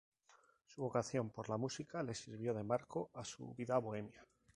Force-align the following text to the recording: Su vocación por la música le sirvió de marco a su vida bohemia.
Su 0.65 0.81
vocación 0.81 1.29
por 1.29 1.47
la 1.47 1.57
música 1.57 2.01
le 2.01 2.15
sirvió 2.15 2.55
de 2.55 2.63
marco 2.63 3.11
a 3.13 3.23
su 3.23 3.53
vida 3.53 3.77
bohemia. 3.77 4.25